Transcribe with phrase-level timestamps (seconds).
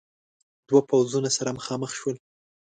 [0.69, 2.17] دو پوځونه سره مخامخ ول.